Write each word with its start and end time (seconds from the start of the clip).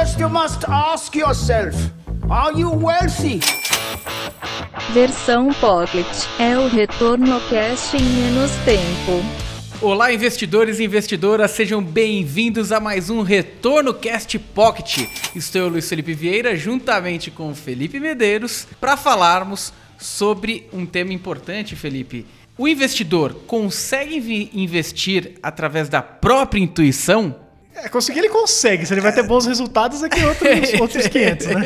First, 0.00 0.18
you 0.18 0.30
must 0.30 0.64
ask 0.66 1.14
yourself 1.14 1.76
Are 2.30 2.58
you 2.58 2.70
wealthy? 2.70 3.40
Versão 4.94 5.52
Pocket 5.52 6.06
é 6.38 6.56
o 6.56 6.68
retorno 6.68 7.38
cash 7.50 7.92
em 7.92 8.02
menos 8.02 8.50
tempo. 8.64 9.22
Olá, 9.82 10.10
investidores 10.10 10.78
e 10.78 10.84
investidoras, 10.84 11.50
sejam 11.50 11.82
bem-vindos 11.82 12.72
a 12.72 12.80
mais 12.80 13.10
um 13.10 13.20
Retorno 13.20 13.92
Cast 13.92 14.38
Pocket. 14.38 15.06
Estou 15.36 15.60
eu, 15.60 15.68
Luiz 15.68 15.86
Felipe 15.86 16.14
Vieira, 16.14 16.56
juntamente 16.56 17.30
com 17.30 17.54
Felipe 17.54 18.00
Medeiros, 18.00 18.66
para 18.80 18.96
falarmos 18.96 19.70
sobre 19.98 20.66
um 20.72 20.86
tema 20.86 21.12
importante, 21.12 21.76
Felipe. 21.76 22.24
O 22.56 22.66
investidor 22.66 23.34
consegue 23.46 24.50
investir 24.54 25.34
através 25.42 25.90
da 25.90 26.00
própria 26.00 26.58
intuição? 26.58 27.49
É, 27.74 27.88
conseguir 27.88 28.18
ele 28.18 28.28
consegue. 28.28 28.84
Se 28.84 28.92
ele 28.92 29.00
vai 29.00 29.12
ter 29.12 29.22
bons 29.22 29.46
resultados, 29.46 30.02
é 30.02 30.08
que 30.08 30.24
outros, 30.24 30.48
outros 30.80 31.06
500, 31.06 31.46
né? 31.46 31.62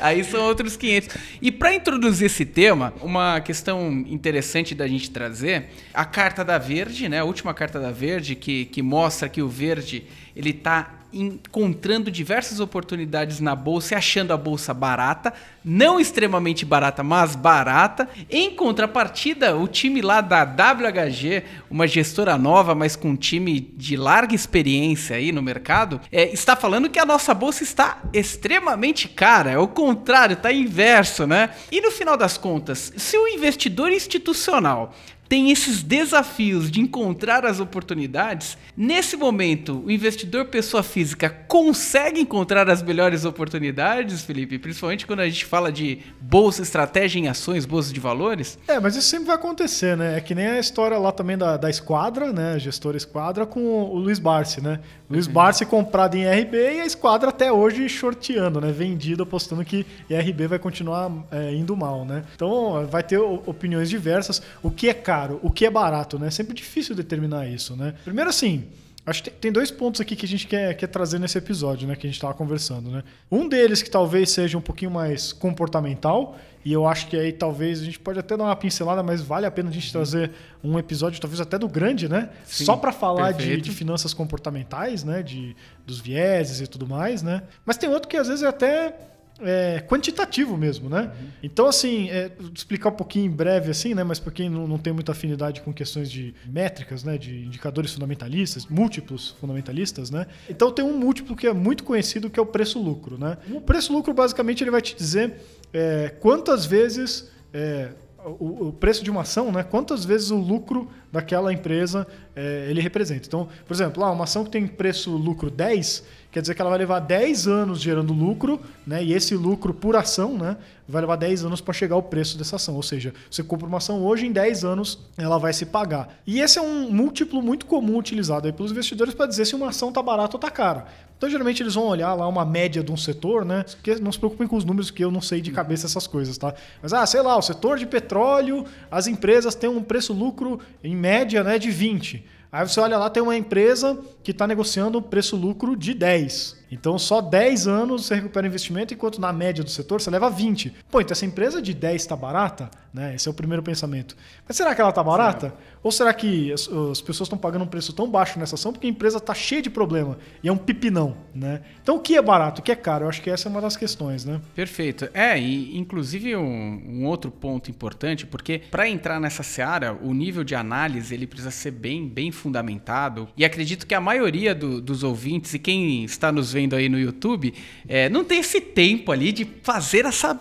Aí 0.00 0.24
são 0.24 0.42
outros 0.42 0.76
500. 0.76 1.16
E 1.42 1.50
para 1.50 1.74
introduzir 1.74 2.26
esse 2.26 2.44
tema, 2.44 2.94
uma 3.02 3.40
questão 3.40 3.90
interessante 4.06 4.74
da 4.74 4.86
gente 4.86 5.10
trazer, 5.10 5.66
a 5.92 6.04
carta 6.04 6.44
da 6.44 6.56
Verde, 6.56 7.08
né? 7.08 7.20
A 7.20 7.24
última 7.24 7.52
carta 7.52 7.80
da 7.80 7.90
Verde, 7.90 8.34
que, 8.34 8.66
que 8.66 8.80
mostra 8.82 9.28
que 9.28 9.42
o 9.42 9.48
Verde 9.48 10.06
ele 10.36 10.50
está 10.50 11.03
encontrando 11.14 12.10
diversas 12.10 12.60
oportunidades 12.60 13.40
na 13.40 13.54
bolsa 13.54 13.94
e 13.94 13.96
achando 13.96 14.32
a 14.32 14.36
bolsa 14.36 14.74
barata, 14.74 15.32
não 15.64 16.00
extremamente 16.00 16.64
barata, 16.64 17.02
mas 17.02 17.36
barata. 17.36 18.08
Em 18.28 18.50
contrapartida, 18.50 19.56
o 19.56 19.68
time 19.68 20.02
lá 20.02 20.20
da 20.20 20.44
WHG, 20.44 21.44
uma 21.70 21.86
gestora 21.86 22.36
nova, 22.36 22.74
mas 22.74 22.96
com 22.96 23.10
um 23.10 23.16
time 23.16 23.60
de 23.60 23.96
larga 23.96 24.34
experiência 24.34 25.16
aí 25.16 25.32
no 25.32 25.40
mercado, 25.40 26.00
é, 26.10 26.32
está 26.32 26.56
falando 26.56 26.90
que 26.90 26.98
a 26.98 27.06
nossa 27.06 27.32
bolsa 27.32 27.62
está 27.62 28.02
extremamente 28.12 29.08
cara. 29.08 29.52
É 29.52 29.58
o 29.58 29.68
contrário, 29.68 30.34
está 30.34 30.52
inverso, 30.52 31.26
né? 31.26 31.50
E 31.70 31.80
no 31.80 31.90
final 31.90 32.16
das 32.16 32.36
contas, 32.36 32.92
se 32.96 33.16
o 33.16 33.28
investidor 33.28 33.92
institucional 33.92 34.94
tem 35.28 35.50
esses 35.50 35.82
desafios 35.82 36.70
de 36.70 36.80
encontrar 36.80 37.44
as 37.44 37.60
oportunidades, 37.60 38.56
nesse 38.76 39.16
momento, 39.16 39.82
o 39.84 39.90
investidor 39.90 40.46
pessoa 40.46 40.82
física 40.82 41.28
consegue 41.28 42.20
encontrar 42.20 42.68
as 42.68 42.82
melhores 42.82 43.24
oportunidades, 43.24 44.22
Felipe? 44.22 44.58
Principalmente 44.58 45.06
quando 45.06 45.20
a 45.20 45.28
gente 45.28 45.44
fala 45.44 45.72
de 45.72 46.00
bolsa, 46.20 46.62
estratégia 46.62 47.18
em 47.18 47.28
ações, 47.28 47.64
bolsa 47.64 47.92
de 47.92 48.00
valores? 48.00 48.58
É, 48.68 48.78
mas 48.78 48.96
isso 48.96 49.08
sempre 49.08 49.26
vai 49.26 49.36
acontecer, 49.36 49.96
né? 49.96 50.16
É 50.18 50.20
que 50.20 50.34
nem 50.34 50.46
a 50.46 50.58
história 50.58 50.98
lá 50.98 51.12
também 51.12 51.36
da, 51.36 51.56
da 51.56 51.70
Esquadra, 51.70 52.32
né? 52.32 52.58
Gestora 52.58 52.96
Esquadra 52.96 53.46
com 53.46 53.60
o 53.60 53.96
Luiz 53.96 54.18
Barsi, 54.18 54.60
né? 54.60 54.80
Luiz 55.08 55.26
uhum. 55.26 55.32
Barsi 55.32 55.66
comprado 55.66 56.16
em 56.16 56.26
RB 56.26 56.56
e 56.56 56.80
a 56.80 56.86
Esquadra 56.86 57.28
até 57.28 57.52
hoje 57.52 57.88
shorteando, 57.88 58.60
né? 58.60 58.72
Vendido, 58.72 59.22
apostando 59.22 59.64
que 59.64 59.86
RB 60.10 60.46
vai 60.46 60.58
continuar 60.58 61.10
é, 61.30 61.52
indo 61.52 61.76
mal, 61.76 62.04
né? 62.04 62.24
Então 62.34 62.86
vai 62.90 63.02
ter 63.02 63.18
opiniões 63.18 63.88
diversas. 63.88 64.42
O 64.62 64.70
que 64.70 64.88
é 64.88 64.94
caro, 64.94 65.13
o 65.42 65.50
que 65.50 65.66
é 65.66 65.70
barato, 65.70 66.18
né? 66.18 66.28
É 66.28 66.30
sempre 66.30 66.54
difícil 66.54 66.94
determinar 66.94 67.46
isso, 67.48 67.76
né? 67.76 67.94
Primeiro 68.04 68.30
assim, 68.30 68.64
Acho 69.06 69.22
que 69.22 69.30
tem 69.30 69.52
dois 69.52 69.70
pontos 69.70 70.00
aqui 70.00 70.16
que 70.16 70.24
a 70.24 70.28
gente 70.28 70.46
quer, 70.46 70.74
quer 70.74 70.86
trazer 70.86 71.18
nesse 71.18 71.36
episódio, 71.36 71.86
né? 71.86 71.94
Que 71.94 72.06
a 72.06 72.08
gente 72.08 72.16
estava 72.16 72.32
conversando, 72.32 72.90
né? 72.90 73.04
Um 73.30 73.46
deles 73.46 73.82
que 73.82 73.90
talvez 73.90 74.30
seja 74.30 74.56
um 74.56 74.62
pouquinho 74.62 74.90
mais 74.90 75.30
comportamental, 75.30 76.38
e 76.64 76.72
eu 76.72 76.86
acho 76.86 77.08
que 77.08 77.16
aí 77.16 77.30
talvez 77.30 77.82
a 77.82 77.84
gente 77.84 77.98
pode 77.98 78.18
até 78.18 78.34
dar 78.34 78.44
uma 78.44 78.56
pincelada, 78.56 79.02
mas 79.02 79.20
vale 79.20 79.44
a 79.44 79.50
pena 79.50 79.68
a 79.68 79.72
gente 79.72 79.92
trazer 79.92 80.30
um 80.62 80.78
episódio, 80.78 81.20
talvez 81.20 81.38
até 81.38 81.58
do 81.58 81.68
grande, 81.68 82.08
né? 82.08 82.30
Sim, 82.46 82.64
Só 82.64 82.76
para 82.76 82.92
falar 82.92 83.32
de, 83.32 83.60
de, 83.60 83.70
finanças 83.72 84.14
comportamentais, 84.14 85.04
né? 85.04 85.22
De, 85.22 85.54
dos 85.86 86.00
vieses 86.00 86.62
e 86.62 86.66
tudo 86.66 86.86
mais, 86.86 87.22
né? 87.22 87.42
Mas 87.66 87.76
tem 87.76 87.90
outro 87.90 88.08
que 88.08 88.16
às 88.16 88.28
vezes 88.28 88.42
é 88.42 88.48
até 88.48 88.94
é, 89.40 89.80
quantitativo 89.80 90.56
mesmo, 90.56 90.88
né? 90.88 91.02
Uhum. 91.02 91.28
Então, 91.42 91.66
assim, 91.66 92.08
é, 92.10 92.30
explicar 92.54 92.90
um 92.90 92.94
pouquinho 92.94 93.26
em 93.26 93.30
breve, 93.30 93.70
assim, 93.70 93.94
né? 93.94 94.04
Mas 94.04 94.18
para 94.18 94.32
quem 94.32 94.48
não, 94.48 94.66
não, 94.66 94.78
tem 94.78 94.92
muita 94.92 95.12
afinidade 95.12 95.60
com 95.60 95.72
questões 95.72 96.10
de 96.10 96.34
métricas, 96.46 97.02
né? 97.02 97.18
De 97.18 97.44
indicadores 97.44 97.92
fundamentalistas, 97.92 98.66
múltiplos 98.66 99.30
fundamentalistas, 99.40 100.10
né? 100.10 100.26
Então 100.48 100.70
tem 100.70 100.84
um 100.84 100.96
múltiplo 100.96 101.34
que 101.34 101.46
é 101.46 101.52
muito 101.52 101.84
conhecido, 101.84 102.30
que 102.30 102.38
é 102.38 102.42
o 102.42 102.46
preço-lucro, 102.46 103.18
né? 103.18 103.38
O 103.50 103.60
preço-lucro, 103.60 104.14
basicamente, 104.14 104.62
ele 104.62 104.70
vai 104.70 104.82
te 104.82 104.94
dizer 104.94 105.34
é, 105.72 106.14
quantas 106.20 106.64
vezes 106.64 107.30
é, 107.52 107.90
o, 108.24 108.68
o, 108.68 108.72
preço 108.72 109.02
de 109.04 109.10
uma 109.10 109.22
ação, 109.22 109.52
né? 109.52 109.62
Quantas 109.62 110.04
vezes 110.04 110.30
o 110.30 110.36
lucro 110.36 110.90
daquela 111.14 111.52
empresa 111.52 112.06
é, 112.34 112.66
ele 112.68 112.80
representa. 112.80 113.26
Então, 113.26 113.48
por 113.66 113.72
exemplo, 113.72 114.02
lá, 114.02 114.10
uma 114.10 114.24
ação 114.24 114.44
que 114.44 114.50
tem 114.50 114.66
preço 114.66 115.16
lucro 115.16 115.48
10 115.48 116.02
quer 116.34 116.40
dizer 116.40 116.56
que 116.56 116.60
ela 116.60 116.68
vai 116.68 116.80
levar 116.80 116.98
10 116.98 117.46
anos 117.46 117.80
gerando 117.80 118.12
lucro, 118.12 118.60
né? 118.84 119.04
E 119.04 119.12
esse 119.12 119.36
lucro 119.36 119.72
por 119.72 119.94
ação, 119.94 120.36
né, 120.36 120.56
vai 120.88 121.00
levar 121.00 121.14
10 121.14 121.44
anos 121.44 121.60
para 121.60 121.72
chegar 121.72 121.94
ao 121.94 122.02
preço 122.02 122.36
dessa 122.36 122.56
ação. 122.56 122.74
Ou 122.74 122.82
seja, 122.82 123.14
você 123.30 123.40
compra 123.44 123.68
uma 123.68 123.78
ação 123.78 124.04
hoje, 124.04 124.26
em 124.26 124.32
10 124.32 124.64
anos 124.64 124.98
ela 125.16 125.38
vai 125.38 125.52
se 125.52 125.64
pagar. 125.64 126.18
E 126.26 126.40
esse 126.40 126.58
é 126.58 126.62
um 126.62 126.90
múltiplo 126.90 127.40
muito 127.40 127.66
comum 127.66 127.96
utilizado 127.96 128.48
aí 128.48 128.52
pelos 128.52 128.72
investidores 128.72 129.14
para 129.14 129.26
dizer 129.26 129.44
se 129.44 129.54
uma 129.54 129.68
ação 129.68 129.90
está 129.90 130.02
barata 130.02 130.34
ou 130.34 130.38
está 130.38 130.50
cara. 130.50 130.86
Então, 131.16 131.30
geralmente, 131.30 131.62
eles 131.62 131.74
vão 131.74 131.84
olhar 131.84 132.12
lá 132.14 132.26
uma 132.26 132.44
média 132.44 132.82
de 132.82 132.90
um 132.90 132.96
setor, 132.96 133.44
né? 133.44 133.64
Não 134.02 134.10
se 134.10 134.18
preocupem 134.18 134.46
com 134.46 134.56
os 134.56 134.64
números, 134.64 134.90
que 134.90 135.04
eu 135.04 135.10
não 135.10 135.20
sei 135.20 135.40
de 135.40 135.52
cabeça 135.52 135.86
essas 135.86 136.06
coisas, 136.06 136.36
tá? 136.36 136.52
Mas, 136.82 136.92
ah, 136.92 137.06
sei 137.06 137.22
lá, 137.22 137.36
o 137.36 137.42
setor 137.42 137.78
de 137.78 137.86
petróleo, 137.86 138.66
as 138.90 139.06
empresas 139.06 139.54
têm 139.54 139.70
um 139.70 139.82
preço-lucro, 139.82 140.58
em 140.82 140.96
média, 141.04 141.44
né, 141.44 141.58
de 141.58 141.70
20. 141.70 142.24
Aí 142.50 142.66
você 142.66 142.80
olha 142.80 142.96
lá, 142.96 143.10
tem 143.10 143.22
uma 143.22 143.36
empresa 143.36 143.98
que 144.22 144.30
está 144.30 144.46
negociando 144.46 145.02
preço-lucro 145.02 145.76
de 145.76 145.92
10. 145.92 146.63
Então, 146.74 146.98
só 146.98 147.20
10 147.20 147.68
anos 147.68 148.06
você 148.06 148.16
recupera 148.16 148.44
o 148.44 148.48
investimento, 148.48 148.92
enquanto 148.92 149.20
na 149.20 149.32
média 149.32 149.62
do 149.62 149.70
setor 149.70 150.00
você 150.00 150.10
leva 150.10 150.28
20. 150.28 150.74
Pô, 150.90 151.00
então 151.00 151.12
essa 151.12 151.24
empresa 151.24 151.62
de 151.62 151.72
10 151.72 152.02
está 152.02 152.16
barata? 152.16 152.68
Né? 152.92 153.14
Esse 153.14 153.28
é 153.28 153.30
o 153.30 153.34
primeiro 153.34 153.62
pensamento. 153.62 154.16
Mas 154.46 154.56
será 154.56 154.74
que 154.74 154.80
ela 154.80 154.90
está 154.90 155.02
barata? 155.02 155.54
Ou 155.82 155.92
será 155.92 156.12
que 156.12 156.52
as, 156.52 156.68
as 156.68 157.00
pessoas 157.00 157.26
estão 157.26 157.38
pagando 157.38 157.62
um 157.62 157.66
preço 157.66 157.92
tão 157.92 158.10
baixo 158.10 158.38
nessa 158.38 158.54
ação 158.54 158.72
porque 158.72 158.86
a 158.86 158.90
empresa 158.90 159.18
está 159.18 159.34
cheia 159.34 159.62
de 159.62 159.70
problema 159.70 160.18
e 160.42 160.48
é 160.48 160.52
um 160.52 160.56
pipinão? 160.56 161.16
Né? 161.34 161.60
Então, 161.82 161.96
o 161.96 162.00
que 162.00 162.16
é 162.16 162.22
barato, 162.22 162.60
o 162.60 162.64
que 162.64 162.72
é 162.72 162.76
caro? 162.76 163.04
Eu 163.04 163.08
acho 163.08 163.22
que 163.22 163.30
essa 163.30 163.48
é 163.48 163.50
uma 163.50 163.60
das 163.60 163.76
questões. 163.76 164.24
Né? 164.24 164.40
Perfeito. 164.54 165.08
É, 165.12 165.38
e 165.38 165.76
inclusive 165.76 166.34
um, 166.34 166.82
um 166.86 167.06
outro 167.06 167.30
ponto 167.30 167.70
importante, 167.70 168.26
porque 168.26 168.62
para 168.70 168.88
entrar 168.88 169.20
nessa 169.20 169.42
seara, 169.42 169.96
o 170.02 170.12
nível 170.12 170.42
de 170.42 170.54
análise 170.54 171.14
ele 171.14 171.26
precisa 171.26 171.50
ser 171.50 171.70
bem, 171.70 172.08
bem 172.08 172.32
fundamentado. 172.32 173.28
E 173.36 173.44
acredito 173.44 173.86
que 173.86 173.94
a 173.94 174.00
maioria 174.00 174.54
do, 174.54 174.80
dos 174.80 175.02
ouvintes 175.02 175.52
e 175.54 175.58
quem 175.58 176.04
está 176.04 176.32
nos 176.32 176.52
vendo 176.52 176.63
vendo 176.64 176.76
aí 176.76 176.88
no 176.88 176.98
YouTube, 176.98 177.54
é, 177.86 178.08
não 178.08 178.24
tem 178.24 178.40
esse 178.40 178.60
tempo 178.60 179.12
ali 179.12 179.32
de 179.32 179.46
fazer 179.62 180.06
essa 180.06 180.38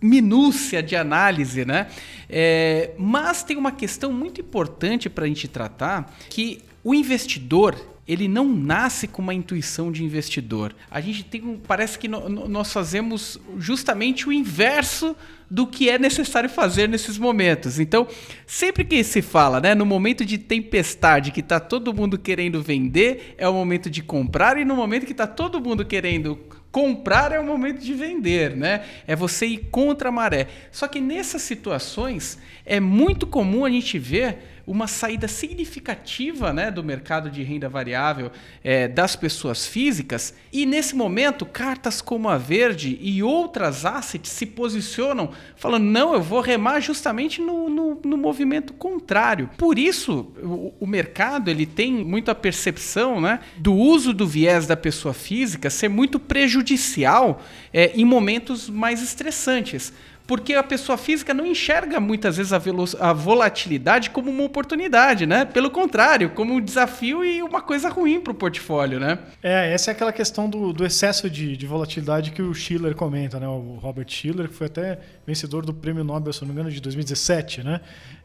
minúcia 0.00 0.82
de 0.82 0.94
análise, 0.96 1.64
né? 1.64 1.88
É, 2.28 2.92
mas 2.96 3.42
tem 3.42 3.56
uma 3.56 3.72
questão 3.72 4.12
muito 4.12 4.40
importante 4.40 5.10
para 5.10 5.24
a 5.24 5.28
gente 5.28 5.48
tratar, 5.48 6.14
que 6.30 6.60
o 6.84 6.94
investidor 6.94 7.74
ele 8.06 8.28
não 8.28 8.46
nasce 8.46 9.08
com 9.08 9.22
uma 9.22 9.32
intuição 9.32 9.90
de 9.90 10.04
investidor. 10.04 10.74
A 10.90 11.00
gente 11.00 11.24
tem 11.24 11.42
um, 11.42 11.58
parece 11.58 11.98
que 11.98 12.06
no, 12.06 12.28
no, 12.28 12.48
nós 12.48 12.70
fazemos 12.70 13.40
justamente 13.56 14.28
o 14.28 14.32
inverso 14.32 15.16
do 15.50 15.66
que 15.66 15.88
é 15.88 15.98
necessário 15.98 16.50
fazer 16.50 16.88
nesses 16.88 17.16
momentos. 17.16 17.80
Então, 17.80 18.06
sempre 18.46 18.84
que 18.84 19.02
se 19.02 19.22
fala, 19.22 19.60
né, 19.60 19.74
no 19.74 19.86
momento 19.86 20.24
de 20.24 20.36
tempestade 20.36 21.30
que 21.30 21.40
está 21.40 21.58
todo 21.58 21.94
mundo 21.94 22.18
querendo 22.18 22.62
vender, 22.62 23.34
é 23.38 23.48
o 23.48 23.54
momento 23.54 23.88
de 23.88 24.02
comprar 24.02 24.58
e 24.58 24.64
no 24.64 24.76
momento 24.76 25.06
que 25.06 25.12
está 25.12 25.26
todo 25.26 25.60
mundo 25.60 25.84
querendo 25.84 26.38
comprar 26.70 27.30
é 27.30 27.38
o 27.38 27.46
momento 27.46 27.80
de 27.80 27.94
vender, 27.94 28.56
né? 28.56 28.84
É 29.06 29.14
você 29.14 29.46
ir 29.46 29.68
contra 29.70 30.08
a 30.08 30.12
maré. 30.12 30.48
Só 30.72 30.88
que 30.88 31.00
nessas 31.00 31.42
situações 31.42 32.36
é 32.66 32.80
muito 32.80 33.28
comum 33.28 33.64
a 33.64 33.70
gente 33.70 33.96
ver 33.96 34.53
uma 34.66 34.86
saída 34.86 35.28
significativa 35.28 36.52
né, 36.52 36.70
do 36.70 36.82
mercado 36.82 37.30
de 37.30 37.42
renda 37.42 37.68
variável 37.68 38.30
é, 38.62 38.88
das 38.88 39.14
pessoas 39.16 39.66
físicas. 39.66 40.34
E 40.52 40.64
nesse 40.64 40.94
momento, 40.94 41.44
cartas 41.44 42.00
como 42.00 42.28
a 42.28 42.38
Verde 42.38 42.98
e 43.00 43.22
outras 43.22 43.84
assets 43.84 44.30
se 44.30 44.46
posicionam 44.46 45.30
falando: 45.56 45.84
não, 45.84 46.14
eu 46.14 46.22
vou 46.22 46.40
remar 46.40 46.80
justamente 46.80 47.40
no, 47.40 47.68
no, 47.68 48.00
no 48.04 48.16
movimento 48.16 48.72
contrário. 48.72 49.50
Por 49.56 49.78
isso, 49.78 50.32
o, 50.42 50.74
o, 50.80 50.86
mercado 50.86 51.50
ele 51.50 51.66
tem 51.66 51.92
muita 52.04 52.34
percepção 52.34 53.20
né, 53.20 53.40
do 53.56 53.74
uso 53.74 54.12
do 54.12 54.26
viés 54.26 54.66
da 54.66 54.76
pessoa 54.76 55.12
física 55.12 55.68
ser 55.70 55.88
muito 55.88 56.18
prejudicial 56.18 57.42
é, 57.72 57.92
em 57.94 58.04
momentos 58.04 58.70
mais 58.70 59.02
estressantes 59.02 59.92
porque 60.26 60.54
a 60.54 60.62
pessoa 60.62 60.96
física 60.96 61.34
não 61.34 61.44
enxerga 61.44 62.00
muitas 62.00 62.38
vezes 62.38 62.52
a, 62.52 62.60
a, 63.00 63.12
volatilidade 63.12 64.10
como 64.10 64.30
uma 64.30 64.44
oportunidade, 64.44 65.26
né? 65.26 65.44
Pelo 65.44 65.70
contrário, 65.70 66.30
como 66.30 66.54
um 66.54 66.60
desafio 66.60 67.22
e 67.24 67.42
uma 67.42 67.60
coisa 67.60 67.90
ruim 67.90 68.20
para 68.20 68.32
o 68.32 68.34
portfólio, 68.34 68.98
né? 68.98 69.18
É, 69.42 69.72
essa 69.72 69.90
é 69.90 69.92
aquela 69.92 70.12
questão 70.12 70.48
do, 70.48 70.72
do 70.72 70.84
excesso 70.84 71.28
de, 71.28 71.56
de, 71.56 71.66
volatilidade 71.66 72.30
que 72.30 72.40
o 72.40 72.54
Schiller 72.54 72.94
comenta, 72.94 73.38
né? 73.38 73.46
O 73.46 73.78
Robert 73.80 74.08
Schiller, 74.08 74.48
que 74.48 74.54
foi 74.54 74.66
até 74.66 74.98
vencedor 75.26 75.66
do 75.66 75.74
Prêmio 75.74 76.02
Nobel, 76.02 76.32
se 76.32 76.40
não 76.40 76.48
me 76.48 76.54
engano, 76.54 76.70
de 76.70 76.80
2017, 76.80 77.62
né? 77.62 77.80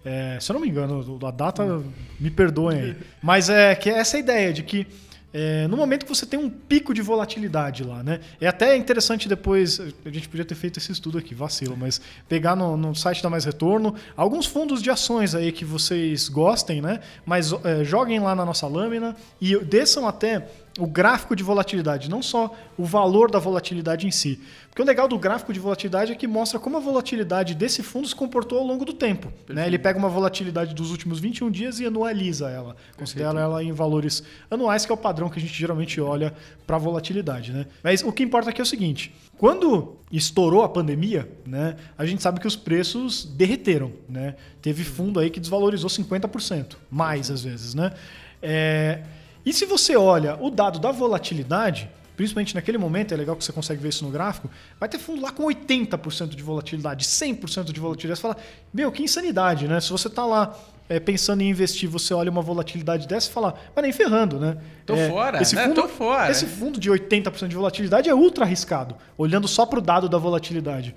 É, 0.06 0.38
se 0.40 0.50
eu 0.50 0.54
não 0.54 0.62
me 0.62 0.70
engano, 0.70 1.20
a 1.26 1.32
data, 1.32 1.84
me 2.18 2.32
perdoem 2.32 2.80
aí. 2.80 2.96
Mas 3.22 3.50
é 3.50 3.76
que 3.76 3.90
essa 3.90 4.16
é 4.16 4.18
a 4.18 4.22
ideia 4.22 4.54
de 4.54 4.64
que 4.64 4.88
é, 5.32 5.68
no 5.68 5.78
momento 5.78 6.06
que 6.06 6.10
você 6.10 6.26
tem 6.26 6.40
um 6.40 6.50
pico 6.50 6.94
de 6.94 7.02
volatilidade 7.02 7.84
lá, 7.84 8.02
né? 8.02 8.20
É 8.42 8.48
até 8.48 8.76
interessante 8.76 9.30
depois, 9.30 9.80
a 9.80 10.10
gente 10.10 10.28
podia 10.28 10.44
ter 10.44 10.56
feito 10.56 10.80
esse 10.80 10.92
estudo 10.92 11.18
aqui, 11.18 11.36
vacilo, 11.36 11.78
mas 11.78 12.02
pegar 12.28 12.56
no, 12.56 12.76
no 12.76 12.96
site 12.96 13.22
da 13.22 13.30
Mais 13.30 13.46
Retorno 13.46 13.94
alguns 14.18 14.48
fundos 14.48 14.82
de 14.82 14.90
ações 14.90 15.36
aí 15.36 15.52
que 15.52 15.64
vocês 15.64 16.30
gostem, 16.30 16.82
né? 16.82 17.00
Mas 17.26 17.52
é, 17.64 17.84
joguem 17.84 18.20
lá 18.20 18.34
na 18.34 18.44
nossa 18.44 18.66
lâmina 18.68 19.16
e 19.40 19.58
desçam 19.60 20.08
até 20.08 20.48
o 20.78 20.88
gráfico 20.88 21.36
de 21.36 21.44
volatilidade, 21.44 22.10
não 22.10 22.22
só 22.22 22.56
o 22.78 22.86
valor 22.86 23.32
da 23.32 23.40
volatilidade 23.40 24.06
em 24.06 24.12
si. 24.12 24.40
Porque 24.70 24.82
o 24.82 24.86
legal 24.86 25.08
do 25.08 25.18
gráfico 25.18 25.52
de 25.52 25.60
volatilidade 25.60 26.12
é 26.12 26.16
que 26.16 26.28
mostra 26.28 26.60
como 26.60 26.78
a 26.78 26.80
volatilidade 26.80 27.56
desse 27.56 27.82
fundo 27.82 28.08
se 28.08 28.16
comportou 28.16 28.60
ao 28.60 28.66
longo 28.66 28.86
do 28.86 28.94
tempo. 28.94 29.32
Né? 29.48 29.68
Ele 29.68 29.80
pega 29.80 29.98
uma 29.98 30.08
volatilidade 30.08 30.74
dos 30.74 30.92
últimos 30.92 31.20
21 31.20 31.50
dias 31.50 31.80
e 31.80 31.86
anualiza 31.86 32.50
ela, 32.50 32.76
considera 32.96 33.32
Perfeito. 33.32 33.52
ela 33.52 33.64
em 33.64 33.72
valores 33.72 34.24
anuais, 34.50 34.86
que 34.86 34.92
é 34.92 34.96
o 34.96 34.98
padrão 34.98 35.30
que 35.30 35.40
a 35.40 35.42
gente 35.42 35.54
geralmente 35.54 36.00
olha 36.00 36.34
para 36.66 36.76
a 36.76 36.80
volatilidade. 36.80 37.52
Né? 37.52 37.66
Mas 37.84 38.04
o 38.04 38.12
que 38.12 38.24
importa 38.24 38.52
aqui 38.52 38.62
é 38.62 38.64
o 38.64 38.68
seguinte: 38.68 39.14
quando 39.38 39.98
estourou 40.12 40.64
a 40.64 40.70
pandemia, 40.70 41.30
né, 41.46 41.76
a 41.98 42.06
gente 42.06 42.22
sabe 42.22 42.40
que 42.40 42.48
os 42.48 42.56
preços 42.56 43.26
derreteram. 43.26 43.92
Né? 44.08 44.36
Teve 44.62 44.84
fundo 44.84 45.20
aí 45.20 45.30
que 45.30 45.40
desvalorizou 45.40 45.90
50%, 45.90 46.76
mais 46.90 47.30
às 47.32 47.44
vezes. 47.44 47.74
Né? 47.74 47.92
É, 48.42 49.02
e 49.46 49.54
se 49.54 49.66
você 49.66 49.96
olha 49.96 50.38
o 50.42 50.50
dado 50.50 50.80
da 50.80 50.92
volatilidade, 50.92 51.90
principalmente 52.20 52.54
naquele 52.54 52.78
momento, 52.78 53.14
é 53.14 53.18
legal 53.18 53.36
que 53.36 53.44
você 53.44 53.54
consegue 53.54 53.82
ver 53.82 53.90
isso 53.90 54.04
no 54.04 54.12
gráfico, 54.12 54.50
vai 54.80 54.90
ter 54.90 55.00
fundo 55.00 55.22
lá 55.22 55.32
com 55.32 55.44
80% 55.46 56.36
de 56.36 56.44
volatilidade, 56.44 57.06
100% 57.06 57.72
de 57.72 57.80
volatilidade. 57.80 58.20
Você 58.20 58.22
fala, 58.22 58.38
meu, 58.74 58.92
que 58.92 59.02
insanidade, 59.02 59.68
né? 59.68 59.80
Se 59.80 59.90
você 59.90 60.10
está 60.10 60.26
lá 60.26 60.54
é, 60.90 61.00
pensando 61.00 61.42
em 61.42 61.50
investir, 61.50 61.88
você 61.88 62.14
olha 62.14 62.30
uma 62.30 62.42
volatilidade 62.42 63.08
dessa 63.08 63.30
e 63.30 63.32
fala, 63.32 63.54
mas 63.74 63.84
nem 63.84 63.94
ferrando, 63.94 64.40
né? 64.40 64.58
Tô 64.86 64.96
é, 64.96 65.08
fora, 65.08 65.42
esse 65.42 65.56
né? 65.56 65.64
fundo, 65.64 65.82
Tô 65.82 65.88
fora. 65.88 66.30
Esse 66.30 66.46
fundo 66.46 66.80
de 66.80 66.92
80% 66.92 67.48
de 67.48 67.56
volatilidade 67.56 68.10
é 68.10 68.14
ultra 68.14 68.44
arriscado, 68.44 68.98
olhando 69.18 69.48
só 69.48 69.66
para 69.66 69.80
o 69.80 69.82
dado 69.82 70.10
da 70.10 70.18
volatilidade. 70.18 70.94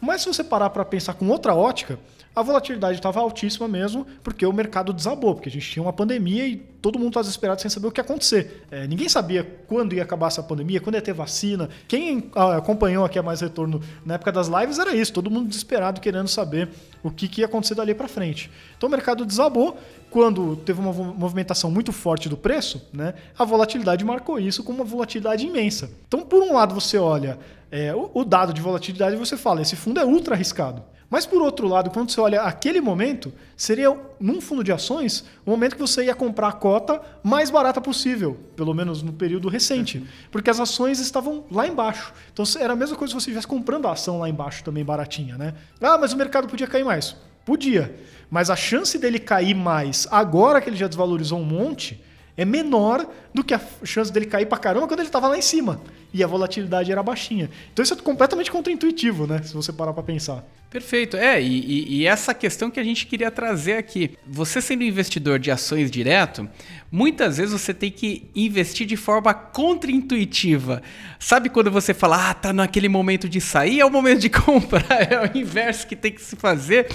Mas 0.00 0.22
se 0.22 0.28
você 0.28 0.42
parar 0.42 0.70
para 0.70 0.84
pensar 0.84 1.14
com 1.14 1.28
outra 1.28 1.54
ótica, 1.54 1.98
a 2.34 2.42
volatilidade 2.42 2.96
estava 2.96 3.18
altíssima 3.18 3.66
mesmo, 3.66 4.06
porque 4.22 4.46
o 4.46 4.52
mercado 4.52 4.92
desabou, 4.92 5.34
porque 5.34 5.48
a 5.48 5.52
gente 5.52 5.68
tinha 5.68 5.82
uma 5.82 5.92
pandemia 5.92 6.46
e 6.46 6.56
todo 6.56 6.96
mundo 6.96 7.08
estava 7.08 7.24
desesperado 7.24 7.60
sem 7.60 7.68
saber 7.68 7.88
o 7.88 7.92
que 7.92 8.00
ia 8.00 8.04
acontecer. 8.04 8.64
É, 8.70 8.86
ninguém 8.86 9.08
sabia 9.08 9.44
quando 9.66 9.94
ia 9.94 10.02
acabar 10.04 10.28
essa 10.28 10.42
pandemia, 10.42 10.80
quando 10.80 10.94
ia 10.94 11.02
ter 11.02 11.12
vacina. 11.12 11.68
Quem 11.88 12.30
ah, 12.36 12.56
acompanhou 12.56 13.04
aqui 13.04 13.18
a 13.18 13.22
Mais 13.22 13.40
Retorno 13.40 13.82
na 14.06 14.14
época 14.14 14.30
das 14.30 14.46
lives 14.46 14.78
era 14.78 14.94
isso, 14.94 15.12
todo 15.12 15.28
mundo 15.28 15.48
desesperado 15.48 16.00
querendo 16.00 16.28
saber 16.28 16.68
o 17.02 17.10
que, 17.10 17.26
que 17.26 17.40
ia 17.40 17.46
acontecer 17.46 17.74
dali 17.74 17.94
para 17.94 18.06
frente. 18.06 18.48
Então 18.76 18.88
o 18.88 18.92
mercado 18.92 19.26
desabou, 19.26 19.76
quando 20.08 20.54
teve 20.56 20.80
uma 20.80 20.92
movimentação 20.92 21.70
muito 21.70 21.92
forte 21.92 22.28
do 22.28 22.36
preço, 22.36 22.88
né, 22.92 23.14
a 23.36 23.44
volatilidade 23.44 24.04
marcou 24.04 24.38
isso 24.38 24.62
com 24.62 24.72
uma 24.72 24.84
volatilidade 24.84 25.46
imensa. 25.46 25.90
Então, 26.06 26.20
por 26.20 26.42
um 26.42 26.54
lado, 26.54 26.74
você 26.74 26.96
olha 26.96 27.38
é, 27.70 27.94
o, 27.94 28.10
o 28.12 28.24
dado 28.24 28.52
de 28.52 28.60
volatilidade 28.60 29.16
você 29.16 29.36
fala, 29.36 29.62
esse 29.62 29.76
fundo 29.76 30.00
é 30.00 30.04
ultra 30.04 30.34
arriscado. 30.34 30.82
Mas 31.10 31.26
por 31.26 31.42
outro 31.42 31.66
lado, 31.66 31.90
quando 31.90 32.08
você 32.08 32.20
olha 32.20 32.42
aquele 32.42 32.80
momento, 32.80 33.32
seria 33.56 33.92
num 34.20 34.40
fundo 34.40 34.62
de 34.62 34.70
ações 34.70 35.24
o 35.44 35.50
momento 35.50 35.74
que 35.74 35.80
você 35.80 36.04
ia 36.04 36.14
comprar 36.14 36.48
a 36.48 36.52
cota 36.52 37.02
mais 37.20 37.50
barata 37.50 37.80
possível, 37.80 38.38
pelo 38.54 38.72
menos 38.72 39.02
no 39.02 39.12
período 39.12 39.48
recente, 39.48 40.06
porque 40.30 40.48
as 40.48 40.60
ações 40.60 41.00
estavam 41.00 41.44
lá 41.50 41.66
embaixo. 41.66 42.12
Então 42.32 42.44
era 42.60 42.74
a 42.74 42.76
mesma 42.76 42.96
coisa 42.96 43.10
se 43.10 43.14
você 43.14 43.30
estivesse 43.30 43.46
comprando 43.48 43.88
a 43.88 43.92
ação 43.92 44.20
lá 44.20 44.28
embaixo 44.28 44.62
também 44.62 44.84
baratinha, 44.84 45.36
né? 45.36 45.54
Ah, 45.80 45.98
mas 45.98 46.12
o 46.12 46.16
mercado 46.16 46.46
podia 46.46 46.68
cair 46.68 46.84
mais. 46.84 47.16
Podia, 47.44 47.92
mas 48.30 48.48
a 48.48 48.54
chance 48.54 48.96
dele 48.96 49.18
cair 49.18 49.54
mais 49.54 50.06
agora 50.12 50.60
que 50.60 50.70
ele 50.70 50.76
já 50.76 50.86
desvalorizou 50.86 51.40
um 51.40 51.44
monte 51.44 52.00
é 52.36 52.44
menor 52.44 53.06
do 53.34 53.42
que 53.42 53.54
a 53.54 53.60
chance 53.84 54.12
dele 54.12 54.26
cair 54.26 54.46
pra 54.46 54.58
caramba 54.58 54.86
quando 54.86 55.00
ele 55.00 55.08
estava 55.08 55.28
lá 55.28 55.36
em 55.36 55.42
cima 55.42 55.80
e 56.12 56.22
a 56.22 56.26
volatilidade 56.26 56.90
era 56.90 57.02
baixinha. 57.02 57.50
Então 57.72 57.82
isso 57.82 57.94
é 57.94 57.96
completamente 57.96 58.50
contraintuitivo, 58.50 59.26
né? 59.26 59.42
Se 59.42 59.54
você 59.54 59.72
parar 59.72 59.92
para 59.92 60.02
pensar. 60.02 60.44
Perfeito. 60.70 61.16
É, 61.16 61.42
e, 61.42 61.98
e, 61.98 62.06
essa 62.06 62.32
questão 62.32 62.70
que 62.70 62.78
a 62.78 62.84
gente 62.84 63.04
queria 63.04 63.28
trazer 63.28 63.72
aqui. 63.72 64.16
Você 64.24 64.62
sendo 64.62 64.84
investidor 64.84 65.40
de 65.40 65.50
ações 65.50 65.90
direto, 65.90 66.48
muitas 66.92 67.38
vezes 67.38 67.52
você 67.52 67.74
tem 67.74 67.90
que 67.90 68.30
investir 68.36 68.86
de 68.86 68.96
forma 68.96 69.34
contraintuitiva. 69.34 70.80
Sabe 71.18 71.48
quando 71.48 71.72
você 71.72 71.92
fala, 71.92 72.30
ah, 72.30 72.34
tá 72.34 72.52
naquele 72.52 72.88
momento 72.88 73.28
de 73.28 73.40
sair, 73.40 73.80
é 73.80 73.84
o 73.84 73.90
momento 73.90 74.20
de 74.20 74.30
comprar, 74.30 75.10
é 75.10 75.20
o 75.20 75.36
inverso 75.36 75.88
que 75.88 75.96
tem 75.96 76.12
que 76.12 76.22
se 76.22 76.36
fazer. 76.36 76.86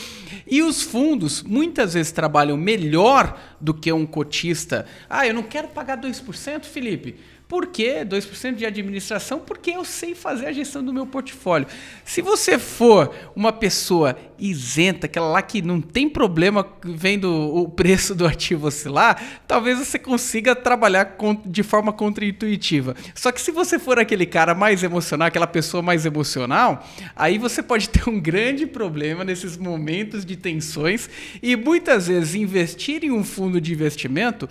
E 0.47 0.63
os 0.63 0.81
fundos 0.81 1.43
muitas 1.43 1.95
vezes 1.95 2.13
trabalham 2.13 2.55
melhor 2.55 3.37
do 3.59 3.73
que 3.73 3.91
um 3.91 4.05
cotista. 4.05 4.85
Ah, 5.09 5.27
eu 5.27 5.33
não 5.33 5.43
quero 5.43 5.67
pagar 5.67 5.97
2%, 5.99 6.63
Felipe. 6.63 7.17
Por 7.47 7.67
que 7.67 8.03
2% 8.03 8.55
de 8.55 8.65
administração? 8.65 9.39
Porque 9.39 9.69
eu 9.69 9.85
sei 9.85 10.15
fazer 10.15 10.47
a 10.47 10.51
gestão 10.51 10.83
do 10.83 10.91
meu 10.91 11.05
portfólio. 11.05 11.67
Se 12.03 12.19
você 12.19 12.57
for 12.57 13.13
uma 13.35 13.53
pessoa 13.53 14.17
isenta, 14.39 15.05
aquela 15.05 15.27
lá 15.27 15.41
que 15.43 15.61
não 15.61 15.79
tem 15.79 16.09
problema 16.09 16.67
vendo 16.83 17.29
o 17.31 17.69
preço 17.69 18.15
do 18.15 18.25
ativo 18.25 18.67
oscilar, 18.67 19.41
talvez 19.47 19.77
você 19.77 19.99
consiga 19.99 20.55
trabalhar 20.55 21.15
de 21.45 21.61
forma 21.61 21.93
contraintuitiva. 21.93 22.95
Só 23.13 23.31
que 23.31 23.39
se 23.39 23.51
você 23.51 23.77
for 23.77 23.99
aquele 23.99 24.25
cara 24.25 24.55
mais 24.55 24.81
emocional, 24.81 25.27
aquela 25.27 25.47
pessoa 25.47 25.83
mais 25.83 26.03
emocional, 26.03 26.83
aí 27.15 27.37
você 27.37 27.61
pode 27.61 27.89
ter 27.89 28.09
um 28.09 28.19
grande 28.19 28.65
problema 28.65 29.23
nesses 29.23 29.55
momentos 29.55 30.25
de 30.25 30.35
tensões 30.35 31.07
e 31.43 31.55
muitas 31.55 32.07
vezes 32.07 32.33
investir 32.33 33.03
em 33.03 33.11
um 33.11 33.23
fundo 33.23 33.61
de 33.61 33.71
investimento 33.71 34.49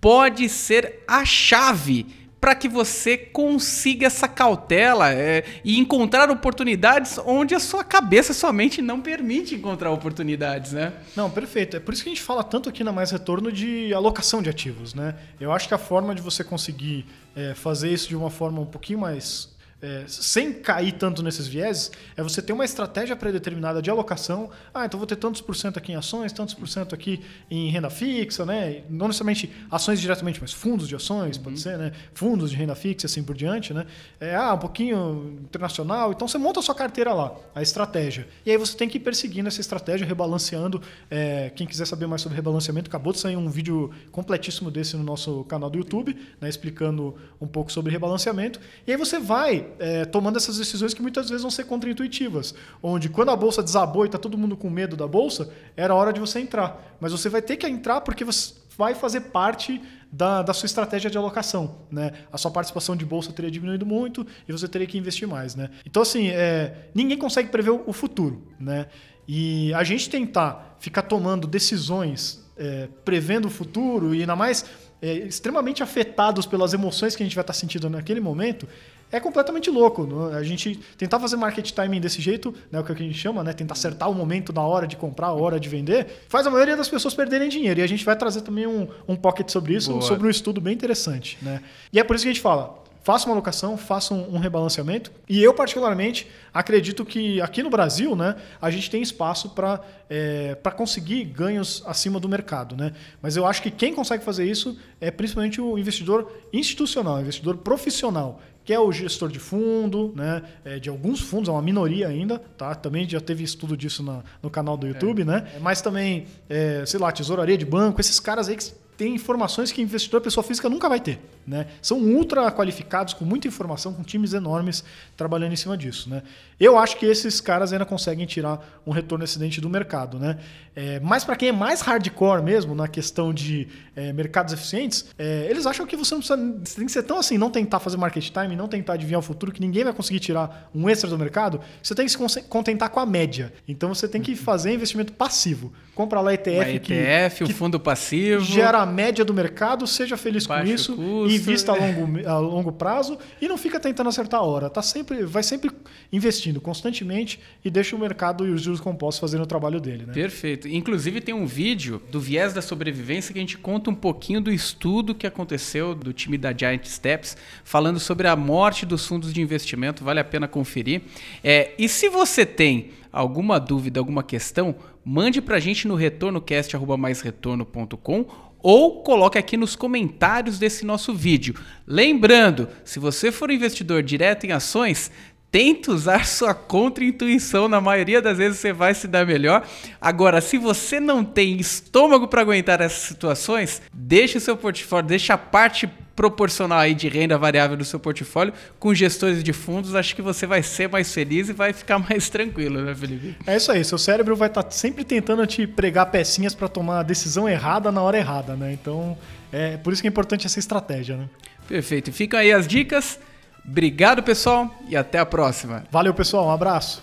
pode 0.00 0.48
ser 0.48 1.04
a 1.06 1.24
chave 1.24 2.21
para 2.42 2.56
que 2.56 2.68
você 2.68 3.16
consiga 3.16 4.08
essa 4.08 4.26
cautela 4.26 5.12
é, 5.12 5.44
e 5.64 5.78
encontrar 5.78 6.28
oportunidades 6.28 7.16
onde 7.24 7.54
a 7.54 7.60
sua 7.60 7.84
cabeça, 7.84 8.32
a 8.32 8.34
sua 8.34 8.52
mente 8.52 8.82
não 8.82 9.00
permite 9.00 9.54
encontrar 9.54 9.92
oportunidades, 9.92 10.72
né? 10.72 10.92
Não, 11.14 11.30
perfeito. 11.30 11.76
É 11.76 11.80
por 11.80 11.94
isso 11.94 12.02
que 12.02 12.08
a 12.08 12.12
gente 12.12 12.20
fala 12.20 12.42
tanto 12.42 12.68
aqui 12.68 12.82
na 12.82 12.90
Mais 12.90 13.12
Retorno 13.12 13.52
de 13.52 13.94
alocação 13.94 14.42
de 14.42 14.50
ativos, 14.50 14.92
né? 14.92 15.14
Eu 15.40 15.52
acho 15.52 15.68
que 15.68 15.74
a 15.74 15.78
forma 15.78 16.16
de 16.16 16.20
você 16.20 16.42
conseguir 16.42 17.06
é, 17.36 17.54
fazer 17.54 17.92
isso 17.92 18.08
de 18.08 18.16
uma 18.16 18.28
forma 18.28 18.60
um 18.60 18.66
pouquinho 18.66 18.98
mais 18.98 19.48
é, 19.82 20.04
sem 20.06 20.52
cair 20.52 20.92
tanto 20.92 21.22
nesses 21.24 21.48
vieses, 21.48 21.90
é 22.16 22.22
você 22.22 22.40
ter 22.40 22.52
uma 22.52 22.64
estratégia 22.64 23.16
pré-determinada 23.16 23.82
de 23.82 23.90
alocação. 23.90 24.48
Ah, 24.72 24.86
então 24.86 24.96
vou 24.96 25.06
ter 25.08 25.16
tantos 25.16 25.40
por 25.40 25.56
cento 25.56 25.76
aqui 25.76 25.90
em 25.90 25.96
ações, 25.96 26.32
tantos 26.32 26.54
por 26.54 26.68
cento 26.68 26.94
aqui 26.94 27.20
em 27.50 27.68
renda 27.68 27.90
fixa, 27.90 28.46
né? 28.46 28.84
Não 28.88 29.08
necessariamente 29.08 29.50
ações 29.68 30.00
diretamente, 30.00 30.40
mas 30.40 30.52
fundos 30.52 30.86
de 30.86 30.94
ações, 30.94 31.36
uhum. 31.36 31.42
pode 31.42 31.60
ser, 31.60 31.76
né? 31.76 31.92
Fundos 32.14 32.50
de 32.50 32.56
renda 32.56 32.76
fixa, 32.76 33.06
assim 33.06 33.24
por 33.24 33.34
diante, 33.34 33.74
né? 33.74 33.84
É, 34.20 34.36
ah, 34.36 34.54
um 34.54 34.58
pouquinho 34.58 35.40
internacional. 35.42 36.12
Então 36.12 36.28
você 36.28 36.38
monta 36.38 36.60
a 36.60 36.62
sua 36.62 36.76
carteira 36.76 37.12
lá, 37.12 37.34
a 37.52 37.60
estratégia. 37.60 38.28
E 38.46 38.52
aí 38.52 38.56
você 38.56 38.76
tem 38.76 38.88
que 38.88 38.98
ir 38.98 39.00
perseguindo 39.00 39.48
essa 39.48 39.60
estratégia, 39.60 40.06
rebalanceando. 40.06 40.80
É, 41.10 41.50
quem 41.56 41.66
quiser 41.66 41.86
saber 41.86 42.06
mais 42.06 42.22
sobre 42.22 42.36
rebalanceamento, 42.36 42.88
acabou 42.88 43.12
de 43.12 43.18
sair 43.18 43.36
um 43.36 43.50
vídeo 43.50 43.90
completíssimo 44.12 44.70
desse 44.70 44.96
no 44.96 45.02
nosso 45.02 45.42
canal 45.44 45.68
do 45.68 45.76
YouTube, 45.76 46.16
né? 46.40 46.48
Explicando 46.48 47.16
um 47.40 47.48
pouco 47.48 47.72
sobre 47.72 47.90
rebalanceamento. 47.90 48.60
E 48.86 48.92
aí 48.92 48.96
você 48.96 49.18
vai 49.18 49.71
é, 49.78 50.04
tomando 50.04 50.36
essas 50.36 50.58
decisões 50.58 50.94
que 50.94 51.02
muitas 51.02 51.28
vezes 51.28 51.42
vão 51.42 51.50
ser 51.50 51.64
contraintuitivas. 51.64 52.54
Onde 52.82 53.08
quando 53.08 53.30
a 53.30 53.36
bolsa 53.36 53.62
desabou 53.62 54.04
e 54.04 54.08
está 54.08 54.18
todo 54.18 54.36
mundo 54.38 54.56
com 54.56 54.70
medo 54.70 54.96
da 54.96 55.06
bolsa, 55.06 55.50
era 55.76 55.94
hora 55.94 56.12
de 56.12 56.20
você 56.20 56.40
entrar. 56.40 56.96
Mas 57.00 57.12
você 57.12 57.28
vai 57.28 57.42
ter 57.42 57.56
que 57.56 57.66
entrar 57.66 58.00
porque 58.00 58.24
você 58.24 58.54
vai 58.76 58.94
fazer 58.94 59.20
parte 59.22 59.80
da, 60.10 60.42
da 60.42 60.52
sua 60.52 60.66
estratégia 60.66 61.10
de 61.10 61.16
alocação. 61.16 61.76
Né? 61.90 62.12
A 62.32 62.38
sua 62.38 62.50
participação 62.50 62.96
de 62.96 63.04
bolsa 63.04 63.32
teria 63.32 63.50
diminuído 63.50 63.86
muito 63.86 64.26
e 64.48 64.52
você 64.52 64.68
teria 64.68 64.86
que 64.86 64.98
investir 64.98 65.26
mais. 65.26 65.54
Né? 65.54 65.70
Então, 65.86 66.02
assim, 66.02 66.28
é, 66.28 66.88
ninguém 66.94 67.18
consegue 67.18 67.48
prever 67.48 67.70
o 67.70 67.92
futuro. 67.92 68.46
Né? 68.58 68.86
E 69.26 69.72
a 69.74 69.84
gente 69.84 70.10
tentar 70.10 70.76
ficar 70.78 71.02
tomando 71.02 71.46
decisões 71.46 72.42
é, 72.56 72.88
prevendo 73.04 73.46
o 73.46 73.50
futuro 73.50 74.14
e 74.14 74.20
ainda 74.20 74.36
mais 74.36 74.64
é, 75.00 75.14
extremamente 75.14 75.82
afetados 75.82 76.46
pelas 76.46 76.72
emoções 76.72 77.16
que 77.16 77.22
a 77.22 77.26
gente 77.26 77.34
vai 77.34 77.42
estar 77.42 77.52
sentindo 77.52 77.90
naquele 77.90 78.20
momento, 78.20 78.68
é 79.12 79.20
completamente 79.20 79.70
louco. 79.70 80.04
Né? 80.04 80.36
A 80.36 80.42
gente 80.42 80.76
tentar 80.96 81.20
fazer 81.20 81.36
market 81.36 81.70
timing 81.70 82.00
desse 82.00 82.20
jeito, 82.20 82.52
né, 82.70 82.80
o 82.80 82.84
que 82.84 82.90
a 82.90 82.94
gente 82.96 83.14
chama, 83.14 83.44
né, 83.44 83.52
tentar 83.52 83.74
acertar 83.74 84.10
o 84.10 84.14
momento 84.14 84.52
na 84.52 84.62
hora 84.62 84.86
de 84.86 84.96
comprar, 84.96 85.28
a 85.28 85.32
hora 85.34 85.60
de 85.60 85.68
vender, 85.68 86.24
faz 86.28 86.46
a 86.46 86.50
maioria 86.50 86.76
das 86.76 86.88
pessoas 86.88 87.14
perderem 87.14 87.48
dinheiro. 87.48 87.80
E 87.80 87.82
a 87.82 87.86
gente 87.86 88.04
vai 88.04 88.16
trazer 88.16 88.40
também 88.40 88.66
um, 88.66 88.88
um 89.06 89.14
pocket 89.14 89.50
sobre 89.50 89.74
isso, 89.74 89.90
Boa. 89.90 90.02
sobre 90.02 90.26
um 90.26 90.30
estudo 90.30 90.60
bem 90.60 90.72
interessante. 90.72 91.38
Né? 91.42 91.60
E 91.92 92.00
é 92.00 92.04
por 92.04 92.16
isso 92.16 92.24
que 92.24 92.30
a 92.30 92.32
gente 92.32 92.42
fala, 92.42 92.82
faça 93.02 93.26
uma 93.26 93.34
alocação, 93.34 93.76
faça 93.76 94.14
um, 94.14 94.36
um, 94.36 94.38
rebalanceamento. 94.38 95.10
E 95.28 95.42
eu, 95.42 95.52
particularmente, 95.52 96.28
acredito 96.52 97.04
que 97.04 97.40
aqui 97.40 97.62
no 97.62 97.70
Brasil 97.70 98.14
né, 98.14 98.36
a 98.60 98.70
gente 98.70 98.90
tem 98.90 99.02
espaço 99.02 99.50
para 99.50 99.80
é, 100.08 100.56
conseguir 100.76 101.24
ganhos 101.24 101.82
acima 101.86 102.18
do 102.18 102.28
mercado. 102.28 102.76
Né? 102.76 102.92
Mas 103.20 103.36
eu 103.36 103.44
acho 103.44 103.62
que 103.62 103.70
quem 103.70 103.92
consegue 103.92 104.24
fazer 104.24 104.44
isso 104.48 104.78
é 105.00 105.10
principalmente 105.10 105.60
o 105.60 105.76
investidor 105.76 106.32
institucional, 106.52 107.16
o 107.16 107.20
investidor 107.20 107.56
profissional, 107.58 108.40
que 108.64 108.72
é 108.72 108.78
o 108.78 108.92
gestor 108.92 109.28
de 109.28 109.38
fundo, 109.38 110.12
né? 110.14 110.42
É, 110.64 110.78
de 110.78 110.88
alguns 110.88 111.20
fundos, 111.20 111.48
é 111.48 111.52
uma 111.52 111.62
minoria 111.62 112.08
ainda, 112.08 112.38
tá? 112.56 112.74
Também 112.74 113.08
já 113.08 113.20
teve 113.20 113.42
estudo 113.42 113.76
disso 113.76 114.02
na, 114.02 114.22
no 114.42 114.50
canal 114.50 114.76
do 114.76 114.86
YouTube, 114.86 115.22
é. 115.22 115.24
né? 115.24 115.52
Mas 115.60 115.80
também, 115.80 116.26
é, 116.48 116.84
sei 116.86 117.00
lá, 117.00 117.10
tesouraria 117.10 117.58
de 117.58 117.64
banco, 117.64 118.00
esses 118.00 118.20
caras 118.20 118.48
aí 118.48 118.56
que 118.56 118.72
tem 118.96 119.14
informações 119.14 119.72
que 119.72 119.80
investidor 119.80 120.20
pessoa 120.20 120.44
física 120.44 120.68
nunca 120.68 120.88
vai 120.88 121.00
ter. 121.00 121.18
Né? 121.46 121.66
São 121.80 121.98
ultra 121.98 122.50
qualificados, 122.52 123.14
com 123.14 123.24
muita 123.24 123.48
informação, 123.48 123.92
com 123.92 124.02
times 124.02 124.32
enormes 124.32 124.84
trabalhando 125.16 125.52
em 125.52 125.56
cima 125.56 125.76
disso. 125.76 126.08
Né? 126.08 126.22
Eu 126.60 126.78
acho 126.78 126.96
que 126.96 127.06
esses 127.06 127.40
caras 127.40 127.72
ainda 127.72 127.84
conseguem 127.84 128.26
tirar 128.26 128.80
um 128.86 128.92
retorno 128.92 129.24
excedente 129.24 129.60
do 129.60 129.68
mercado. 129.68 130.18
Né? 130.18 130.38
É, 130.76 131.00
mas 131.00 131.24
para 131.24 131.34
quem 131.34 131.48
é 131.48 131.52
mais 131.52 131.80
hardcore 131.80 132.42
mesmo, 132.42 132.74
na 132.74 132.86
questão 132.86 133.32
de 133.34 133.66
é, 133.96 134.12
mercados 134.12 134.54
eficientes, 134.54 135.06
é, 135.18 135.46
eles 135.50 135.66
acham 135.66 135.86
que 135.86 135.96
você 135.96 136.14
não 136.14 136.20
precisa. 136.20 136.60
Você 136.64 136.76
tem 136.76 136.86
que 136.86 136.92
ser 136.92 137.02
tão 137.02 137.18
assim, 137.18 137.36
não 137.36 137.50
tentar 137.50 137.80
fazer 137.80 137.96
market 137.96 138.30
time, 138.30 138.54
não 138.54 138.68
tentar 138.68 138.94
adivinhar 138.94 139.18
o 139.18 139.22
futuro, 139.22 139.52
que 139.52 139.60
ninguém 139.60 139.84
vai 139.84 139.92
conseguir 139.92 140.20
tirar 140.20 140.70
um 140.74 140.88
extra 140.88 141.10
do 141.10 141.18
mercado. 141.18 141.60
Você 141.82 141.94
tem 141.94 142.06
que 142.06 142.12
se 142.12 142.42
contentar 142.42 142.88
com 142.90 143.00
a 143.00 143.06
média. 143.06 143.52
Então 143.66 143.92
você 143.92 144.06
tem 144.06 144.22
que 144.22 144.36
fazer 144.36 144.72
investimento 144.72 145.12
passivo. 145.12 145.72
Compra 145.94 146.20
lá 146.20 146.32
ETF, 146.32 146.56
Uma 146.56 146.70
ETF 146.70 147.44
que, 147.44 147.52
o 147.52 147.54
fundo 147.54 147.78
passivo. 147.78 148.42
Gera 148.42 148.81
a 148.82 148.86
média 148.86 149.24
do 149.24 149.32
mercado, 149.32 149.86
seja 149.86 150.16
feliz 150.16 150.46
com 150.46 150.54
Baixo 150.54 150.72
isso, 150.72 150.96
custo. 150.96 151.34
invista 151.34 151.72
a 151.72 151.74
longo, 151.78 152.28
a 152.28 152.38
longo 152.38 152.72
prazo 152.72 153.18
e 153.40 153.48
não 153.48 153.56
fica 153.56 153.80
tentando 153.80 154.08
acertar 154.08 154.40
a 154.40 154.42
hora. 154.42 154.68
Tá 154.68 154.82
sempre, 154.82 155.24
vai 155.24 155.42
sempre 155.42 155.70
investindo 156.12 156.60
constantemente 156.60 157.40
e 157.64 157.70
deixa 157.70 157.96
o 157.96 157.98
mercado 157.98 158.46
e 158.46 158.50
os 158.50 158.62
juros 158.62 158.80
compostos 158.80 159.20
fazendo 159.20 159.42
o 159.42 159.46
trabalho 159.46 159.80
dele. 159.80 160.06
Né? 160.06 160.12
Perfeito. 160.12 160.68
Inclusive 160.68 161.20
tem 161.20 161.34
um 161.34 161.46
vídeo 161.46 162.02
do 162.10 162.20
viés 162.20 162.52
da 162.52 162.62
sobrevivência 162.62 163.32
que 163.32 163.38
a 163.38 163.42
gente 163.42 163.58
conta 163.58 163.90
um 163.90 163.94
pouquinho 163.94 164.40
do 164.40 164.52
estudo 164.52 165.14
que 165.14 165.26
aconteceu 165.26 165.94
do 165.94 166.12
time 166.12 166.36
da 166.36 166.56
Giant 166.56 166.84
Steps, 166.84 167.36
falando 167.64 168.00
sobre 168.00 168.28
a 168.28 168.36
morte 168.36 168.84
dos 168.84 169.06
fundos 169.06 169.32
de 169.32 169.40
investimento. 169.40 170.04
Vale 170.04 170.20
a 170.20 170.24
pena 170.24 170.48
conferir. 170.48 171.02
É, 171.42 171.72
e 171.78 171.88
se 171.88 172.08
você 172.08 172.44
tem 172.44 172.90
alguma 173.12 173.60
dúvida, 173.60 174.00
alguma 174.00 174.22
questão, 174.22 174.74
mande 175.04 175.42
para 175.42 175.56
a 175.56 175.60
gente 175.60 175.86
no 175.86 175.94
retornocast.com 175.94 178.26
ou 178.62 179.02
coloque 179.02 179.38
aqui 179.38 179.56
nos 179.56 179.74
comentários 179.74 180.58
desse 180.58 180.84
nosso 180.84 181.12
vídeo. 181.12 181.54
Lembrando, 181.86 182.68
se 182.84 182.98
você 182.98 183.32
for 183.32 183.50
investidor 183.50 184.02
direto 184.02 184.44
em 184.44 184.52
ações, 184.52 185.10
tente 185.52 185.90
usar 185.90 186.26
sua 186.26 186.54
contra-intuição. 186.54 187.68
Na 187.68 187.80
maioria 187.80 188.22
das 188.22 188.38
vezes 188.38 188.58
você 188.58 188.72
vai 188.72 188.94
se 188.94 189.06
dar 189.06 189.26
melhor. 189.26 189.64
Agora, 190.00 190.40
se 190.40 190.56
você 190.56 190.98
não 190.98 191.22
tem 191.22 191.60
estômago 191.60 192.26
para 192.26 192.40
aguentar 192.40 192.80
essas 192.80 193.02
situações, 193.02 193.82
deixe 193.92 194.38
o 194.38 194.40
seu 194.40 194.56
portfólio, 194.56 195.06
deixe 195.06 195.30
a 195.30 195.36
parte 195.36 195.86
proporcional 196.16 196.78
aí 196.78 196.94
de 196.94 197.08
renda 197.08 197.36
variável 197.38 197.76
do 197.76 197.84
seu 197.84 197.98
portfólio 197.98 198.52
com 198.78 198.94
gestores 198.94 199.42
de 199.42 199.52
fundos. 199.52 199.94
Acho 199.94 200.16
que 200.16 200.22
você 200.22 200.46
vai 200.46 200.62
ser 200.62 200.88
mais 200.88 201.12
feliz 201.12 201.50
e 201.50 201.52
vai 201.52 201.74
ficar 201.74 201.98
mais 202.08 202.30
tranquilo, 202.30 202.80
né, 202.80 202.94
Felipe? 202.94 203.36
É 203.46 203.56
isso 203.56 203.70
aí. 203.70 203.84
Seu 203.84 203.98
cérebro 203.98 204.34
vai 204.34 204.48
estar 204.48 204.64
sempre 204.70 205.04
tentando 205.04 205.46
te 205.46 205.66
pregar 205.66 206.06
pecinhas 206.06 206.54
para 206.54 206.68
tomar 206.68 207.00
a 207.00 207.02
decisão 207.02 207.46
errada 207.46 207.92
na 207.92 208.00
hora 208.02 208.16
errada, 208.16 208.56
né? 208.56 208.72
Então, 208.72 209.18
é 209.52 209.76
por 209.76 209.92
isso 209.92 210.00
que 210.00 210.08
é 210.08 210.10
importante 210.10 210.46
essa 210.46 210.58
estratégia, 210.58 211.16
né? 211.18 211.28
Perfeito. 211.68 212.10
Ficam 212.10 212.40
aí 212.40 212.52
as 212.52 212.66
dicas. 212.66 213.18
Obrigado, 213.66 214.22
pessoal, 214.22 214.74
e 214.88 214.96
até 214.96 215.18
a 215.18 215.26
próxima. 215.26 215.84
Valeu, 215.90 216.12
pessoal. 216.12 216.46
Um 216.46 216.50
abraço. 216.50 217.02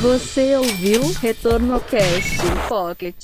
Você 0.00 0.56
ouviu 0.56 1.00
Retorno 1.20 1.80
Cast 1.80 2.38
Pocket. 2.68 3.16